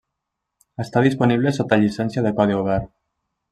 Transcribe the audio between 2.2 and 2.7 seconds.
de codi